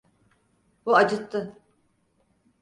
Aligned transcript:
Bu 0.85 0.95
acıttı! 0.95 1.57